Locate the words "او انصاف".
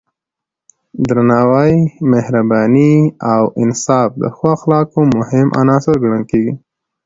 3.33-4.09